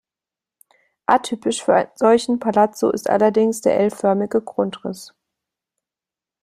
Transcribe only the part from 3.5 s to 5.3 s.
der L-förmige Grundriss.